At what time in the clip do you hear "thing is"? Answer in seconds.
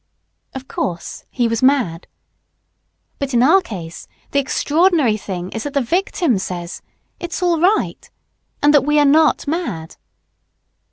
5.15-5.61